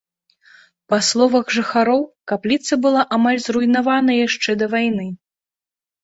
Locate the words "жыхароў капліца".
1.57-2.73